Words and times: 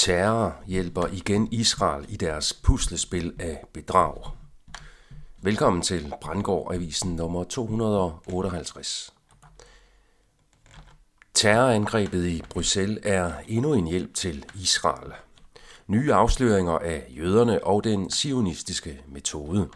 Terror 0.00 0.62
hjælper 0.66 1.06
igen 1.06 1.48
Israel 1.52 2.06
i 2.08 2.16
deres 2.16 2.52
puslespil 2.52 3.34
af 3.38 3.64
bedrag. 3.72 4.22
Velkommen 5.42 5.82
til 5.82 6.12
Brandgård 6.20 6.74
Avisen 6.74 7.16
nummer 7.16 7.44
258. 7.44 9.14
Terrorangrebet 11.34 12.26
i 12.26 12.42
Bruxelles 12.50 12.98
er 13.02 13.32
endnu 13.48 13.74
en 13.74 13.86
hjælp 13.86 14.14
til 14.14 14.44
Israel. 14.54 15.12
Nye 15.86 16.14
afsløringer 16.14 16.78
af 16.78 17.06
jøderne 17.16 17.64
og 17.64 17.84
den 17.84 18.10
sionistiske 18.10 19.00
metode. 19.08 19.68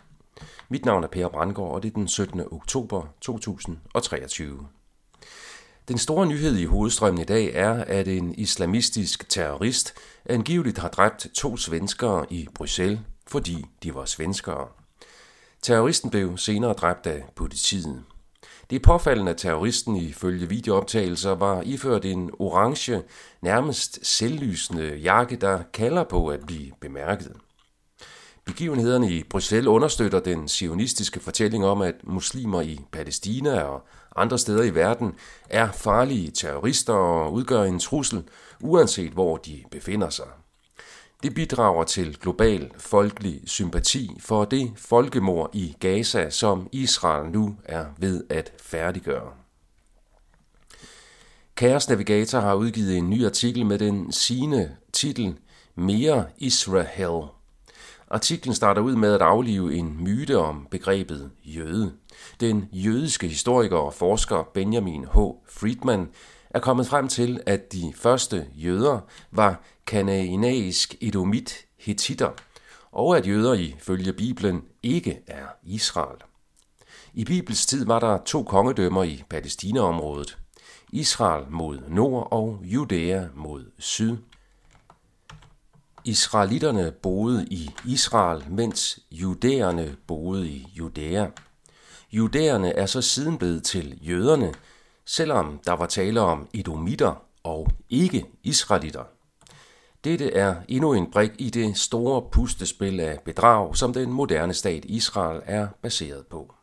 Mit 0.69 0.85
navn 0.85 1.05
er 1.05 1.09
Per 1.09 1.29
Brandgård, 1.29 1.75
og 1.75 1.83
det 1.83 1.89
er 1.89 1.95
den 1.95 2.09
17. 2.09 2.41
oktober 2.53 3.07
2023. 3.21 4.69
Den 5.89 5.99
store 5.99 6.27
nyhed 6.27 6.57
i 6.57 6.65
hovedstrømmen 6.65 7.21
i 7.21 7.25
dag 7.25 7.51
er, 7.55 7.85
at 7.85 8.09
en 8.09 8.35
islamistisk 8.35 9.29
terrorist 9.29 9.95
angiveligt 10.27 10.79
har 10.79 10.89
dræbt 10.89 11.27
to 11.35 11.57
svenskere 11.57 12.27
i 12.31 12.49
Bruxelles, 12.55 13.01
fordi 13.27 13.65
de 13.83 13.95
var 13.95 14.05
svenskere. 14.05 14.69
Terroristen 15.63 16.11
blev 16.11 16.39
senere 16.39 16.73
dræbt 16.73 17.07
af 17.07 17.25
politiet. 17.37 18.03
Det 18.71 18.77
er 18.77 18.81
påfaldende, 18.81 19.31
at 19.31 19.37
terroristen 19.37 19.97
ifølge 19.97 20.49
videooptagelser 20.49 21.31
var 21.31 21.63
iført 21.63 22.05
en 22.05 22.31
orange, 22.39 23.03
nærmest 23.43 24.07
selvlysende 24.07 24.97
jakke, 24.97 25.37
der 25.37 25.63
kalder 25.73 26.05
på 26.05 26.29
at 26.29 26.47
blive 26.47 26.73
bemærket. 26.81 27.37
Begivenhederne 28.45 29.13
i 29.13 29.23
Bruxelles 29.23 29.67
understøtter 29.69 30.21
den 30.21 30.49
sionistiske 30.49 31.21
fortælling 31.21 31.65
om, 31.65 31.83
at 31.83 31.95
muslimer 32.03 32.61
i 32.61 32.81
Palæstina 32.93 33.61
og 33.61 33.87
andre 34.17 34.39
steder 34.39 34.63
i 34.63 34.75
verden 34.75 35.15
er 35.51 35.73
farlige 35.73 36.31
terrorister 36.31 36.93
og 36.93 37.33
udgør 37.33 37.63
en 37.63 37.79
trussel, 37.79 38.25
uanset 38.61 39.13
hvor 39.13 39.37
de 39.37 39.65
befinder 39.71 40.11
sig. 40.11 40.27
Det 41.23 41.35
bidrager 41.35 41.85
til 41.85 42.19
global 42.21 42.71
folkelig 42.79 43.41
sympati 43.47 44.17
for 44.21 44.45
det 44.45 44.73
folkemord 44.77 45.51
i 45.53 45.77
Gaza, 45.81 46.31
som 46.31 46.69
Israel 46.73 47.31
nu 47.31 47.57
er 47.65 47.87
ved 47.99 48.25
at 48.31 48.53
færdiggøre. 48.63 49.33
Kaos 51.57 51.89
Navigator 51.89 52.41
har 52.41 52.55
udgivet 52.55 52.97
en 52.97 53.11
ny 53.11 53.25
artikel 53.25 53.67
med 53.67 53.79
den 53.79 54.13
sigende 54.13 54.77
titel 54.93 55.39
Mere 55.75 56.27
Israel– 56.39 57.29
Artiklen 58.11 58.55
starter 58.55 58.83
ud 58.83 58.97
med 58.97 59.15
at 59.15 59.23
aflive 59.23 59.75
en 59.75 60.05
myte 60.05 60.39
om 60.39 60.67
begrebet 60.71 61.31
jøde. 61.45 61.93
Den 62.41 62.69
jødiske 62.73 63.29
historiker 63.29 63.77
og 63.77 63.95
forsker 63.95 64.43
Benjamin 64.55 65.05
H. 65.05 65.17
Friedman 65.49 66.09
er 66.51 66.59
kommet 66.59 66.87
frem 66.87 67.09
til, 67.09 67.41
at 67.47 67.73
de 67.73 67.93
første 67.97 68.47
jøder 68.55 69.01
var 69.31 69.63
kanaanæisk 69.87 70.95
edomit 71.01 71.67
hetitter, 71.79 72.31
og 72.93 73.17
at 73.17 73.27
jøder 73.27 73.55
ifølge 73.55 74.13
Bibelen 74.13 74.63
ikke 74.83 75.19
er 75.27 75.47
Israel. 75.63 76.19
I 77.15 77.25
Bibels 77.25 77.67
tid 77.67 77.87
var 77.87 78.01
der 78.01 78.19
to 78.27 78.43
kongedømmer 78.43 79.03
i 79.03 79.23
Palæstinaområdet. 79.31 80.39
Israel 80.93 81.45
mod 81.51 81.79
nord 81.89 82.29
og 82.31 82.61
Judæa 82.65 83.25
mod 83.35 83.65
syd. 83.79 84.17
Israelitterne 86.05 86.93
boede 86.93 87.47
i 87.51 87.71
Israel, 87.87 88.45
mens 88.49 88.99
judæerne 89.11 89.97
boede 90.07 90.49
i 90.49 90.67
Judæa. 90.75 91.27
Judæerne 92.13 92.73
er 92.73 92.87
så 92.87 93.03
siden 93.03 93.39
blevet 93.39 93.65
til 93.65 93.99
jøderne, 94.09 94.55
selvom 95.05 95.61
der 95.67 95.73
var 95.73 95.87
tale 95.87 96.21
om 96.21 96.49
edomitter 96.55 97.23
og 97.43 97.69
ikke 97.91 98.27
israelitter. 98.43 99.05
Dette 100.05 100.33
er 100.33 100.57
endnu 100.69 100.93
en 100.93 101.11
brik 101.11 101.31
i 101.39 101.51
det 101.51 101.79
store 101.79 102.23
pustespil 102.33 103.01
af 103.01 103.21
bedrag, 103.25 103.77
som 103.77 103.93
den 103.93 104.13
moderne 104.13 104.55
stat 104.55 104.85
Israel 104.85 105.43
er 105.45 105.69
baseret 105.83 106.27
på. 106.27 106.55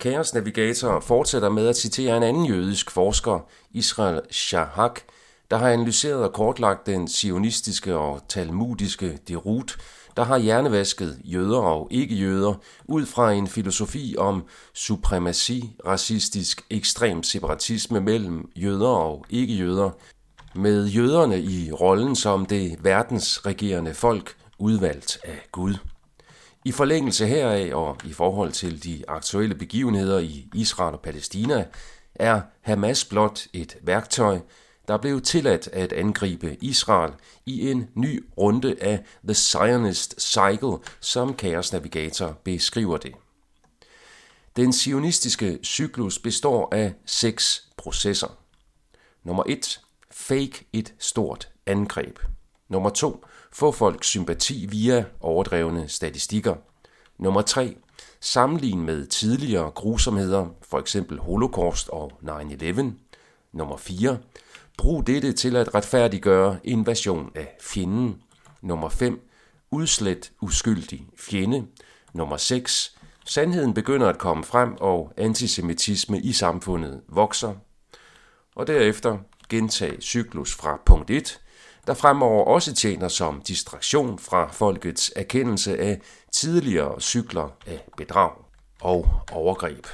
Chaos 0.00 0.34
Navigator 0.34 1.00
fortsætter 1.00 1.48
med 1.48 1.68
at 1.68 1.76
citere 1.76 2.16
en 2.16 2.22
anden 2.22 2.46
jødisk 2.46 2.90
forsker, 2.90 3.48
Israel 3.70 4.20
Shahak, 4.30 5.00
der 5.50 5.56
har 5.56 5.68
analyseret 5.68 6.24
og 6.24 6.32
kortlagt 6.32 6.86
den 6.86 7.08
sionistiske 7.08 7.96
og 7.96 8.20
talmudiske 8.28 9.18
derut, 9.28 9.78
der 10.16 10.24
har 10.24 10.38
hjernevasket 10.38 11.18
jøder 11.24 11.58
og 11.58 11.88
ikke-jøder 11.90 12.54
ud 12.84 13.06
fra 13.06 13.32
en 13.32 13.46
filosofi 13.46 14.14
om 14.18 14.44
supremaci, 14.74 15.76
racistisk 15.86 16.62
ekstrem 16.70 17.22
separatisme 17.22 18.00
mellem 18.00 18.50
jøder 18.56 18.88
og 18.88 19.24
ikke-jøder, 19.30 19.90
med 20.54 20.86
jøderne 20.86 21.40
i 21.40 21.72
rollen 21.72 22.16
som 22.16 22.46
det 22.46 22.76
verdensregerende 22.80 23.94
folk 23.94 24.34
udvalgt 24.58 25.18
af 25.24 25.46
Gud. 25.52 25.74
I 26.64 26.72
forlængelse 26.72 27.26
heraf 27.26 27.74
og 27.74 27.96
i 28.04 28.12
forhold 28.12 28.52
til 28.52 28.84
de 28.84 29.04
aktuelle 29.08 29.54
begivenheder 29.54 30.18
i 30.18 30.48
Israel 30.54 30.94
og 30.94 31.00
Palæstina, 31.00 31.66
er 32.14 32.40
Hamas 32.60 33.04
blot 33.04 33.46
et 33.52 33.76
værktøj, 33.82 34.38
der 34.90 34.96
blev 34.96 35.20
tilladt 35.20 35.68
at 35.68 35.92
angribe 35.92 36.56
Israel 36.60 37.12
i 37.46 37.70
en 37.70 37.88
ny 37.94 38.24
runde 38.38 38.76
af 38.80 39.04
The 39.24 39.34
Zionist 39.34 40.20
Cycle, 40.20 40.78
som 41.00 41.38
Chaos 41.38 41.72
Navigator 41.72 42.38
beskriver 42.44 42.96
det. 42.96 43.12
Den 44.56 44.72
sionistiske 44.72 45.58
cyklus 45.64 46.18
består 46.18 46.68
af 46.72 46.92
seks 47.06 47.68
processer. 47.76 48.38
Nummer 49.24 49.42
1. 49.46 49.80
Fake 50.10 50.66
et 50.72 50.94
stort 50.98 51.48
angreb. 51.66 52.18
Nummer 52.68 52.90
2. 52.90 53.24
Få 53.52 53.72
folk 53.72 54.04
sympati 54.04 54.66
via 54.66 55.04
overdrevne 55.20 55.88
statistikker. 55.88 56.54
Nummer 57.18 57.42
3. 57.42 57.76
Sammenlign 58.20 58.80
med 58.80 59.06
tidligere 59.06 59.70
grusomheder, 59.70 60.46
f.eks. 60.62 60.96
Holocaust 61.18 61.88
og 61.88 62.12
9-11. 62.22 62.82
Nummer 63.52 63.76
4 63.76 64.18
Brug 64.80 65.06
dette 65.06 65.32
til 65.32 65.56
at 65.56 65.74
retfærdiggøre 65.74 66.58
invasion 66.64 67.30
af 67.34 67.56
fjenden. 67.60 68.22
Nummer 68.62 68.88
5. 68.88 69.28
Udslet 69.70 70.32
uskyldig 70.40 71.06
fjende. 71.18 71.66
Nummer 72.12 72.36
6. 72.36 72.96
Sandheden 73.26 73.74
begynder 73.74 74.08
at 74.08 74.18
komme 74.18 74.44
frem, 74.44 74.76
og 74.80 75.12
antisemitisme 75.16 76.20
i 76.20 76.32
samfundet 76.32 77.00
vokser. 77.08 77.54
Og 78.56 78.66
derefter 78.66 79.18
gentag 79.48 80.02
cyklus 80.02 80.54
fra 80.54 80.80
punkt 80.86 81.10
1, 81.10 81.40
der 81.86 81.94
fremover 81.94 82.44
også 82.44 82.74
tjener 82.74 83.08
som 83.08 83.42
distraktion 83.42 84.18
fra 84.18 84.52
folkets 84.52 85.12
erkendelse 85.16 85.78
af 85.78 86.00
tidligere 86.32 87.00
cykler 87.00 87.48
af 87.66 87.84
bedrag 87.96 88.32
og 88.80 89.06
overgreb. 89.32 89.86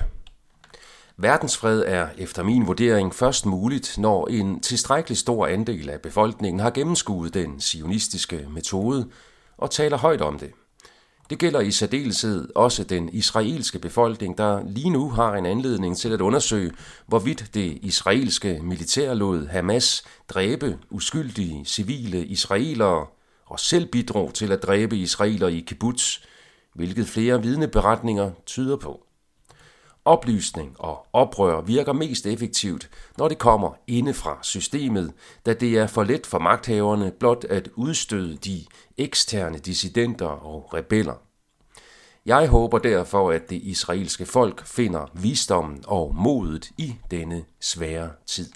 Verdensfred 1.19 1.82
er 1.87 2.09
efter 2.19 2.43
min 2.43 2.66
vurdering 2.66 3.15
først 3.15 3.47
muligt, 3.47 3.99
når 3.99 4.27
en 4.27 4.60
tilstrækkelig 4.60 5.19
stor 5.19 5.47
andel 5.47 5.91
af 5.91 6.00
befolkningen 6.00 6.60
har 6.60 6.71
gennemskuet 6.71 7.34
den 7.34 7.60
sionistiske 7.60 8.47
metode 8.50 9.09
og 9.59 9.71
taler 9.71 9.97
højt 9.97 10.21
om 10.21 10.38
det. 10.38 10.50
Det 11.31 11.38
gælder 11.38 11.60
i 11.60 11.71
særdeleshed 11.71 12.49
også 12.55 12.84
den 12.84 13.09
israelske 13.09 13.78
befolkning, 13.78 14.38
der 14.38 14.62
lige 14.66 14.91
nu 14.91 15.10
har 15.10 15.34
en 15.34 15.47
anledning 15.47 15.97
til 15.97 16.12
at 16.12 16.21
undersøge, 16.21 16.72
hvorvidt 17.06 17.50
det 17.55 17.78
israelske 17.82 18.60
militær 18.62 19.15
lod 19.15 19.47
Hamas 19.47 20.05
dræbe 20.28 20.78
uskyldige 20.91 21.65
civile 21.65 22.26
israelere 22.26 23.06
og 23.47 23.60
selv 23.60 23.87
bidrog 23.87 24.34
til 24.34 24.53
at 24.53 24.62
dræbe 24.62 24.97
israelere 24.97 25.53
i 25.53 25.60
kibbutz, 25.60 26.19
hvilket 26.75 27.06
flere 27.09 27.43
vidneberetninger 27.43 28.31
tyder 28.47 28.76
på. 28.76 29.06
Oplysning 30.06 30.77
og 30.78 31.06
oprør 31.12 31.61
virker 31.61 31.93
mest 31.93 32.27
effektivt, 32.27 32.91
når 33.19 33.28
det 33.28 33.39
kommer 33.39 33.72
inde 33.87 34.15
fra 34.15 34.39
systemet, 34.43 35.12
da 35.47 35.55
det 35.55 35.78
er 35.78 35.87
for 35.87 36.05
let 36.05 36.27
for 36.27 36.39
magthaverne 36.39 37.11
blot 37.11 37.44
at 37.44 37.69
udstøde 37.75 38.37
de 38.37 38.64
eksterne 38.97 39.58
dissidenter 39.58 40.26
og 40.26 40.75
rebeller. 40.75 41.14
Jeg 42.26 42.49
håber 42.49 42.79
derfor, 42.79 43.31
at 43.31 43.50
det 43.50 43.56
israelske 43.56 44.26
folk 44.26 44.67
finder 44.67 45.11
visdommen 45.14 45.85
og 45.87 46.14
modet 46.14 46.70
i 46.79 46.94
denne 47.11 47.44
svære 47.61 48.11
tid. 48.26 48.50